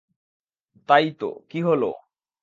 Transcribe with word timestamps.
তাই 0.89 1.05
তো, 1.19 1.29
কী 1.49 1.59
হল! 1.67 1.83